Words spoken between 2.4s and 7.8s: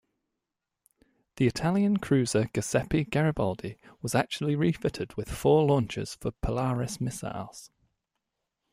"Giuseppe Garibaldi" was actually refitted with four launchers for Polaris missiles.